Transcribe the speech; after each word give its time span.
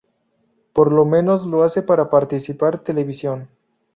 Por 0.73 0.91
lo 0.91 1.05
menos 1.05 1.45
lo 1.45 1.61
hace 1.61 1.83
para 1.83 2.09
participar 2.09 2.79
televisión. 2.79 3.49